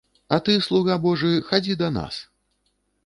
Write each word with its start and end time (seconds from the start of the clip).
А 0.35 0.37
ты, 0.45 0.53
слуга 0.67 0.95
божы, 1.03 1.29
хадзі 1.49 1.77
да 1.83 1.93
нас. 2.01 2.15